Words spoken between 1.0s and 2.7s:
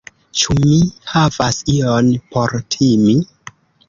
havas ion por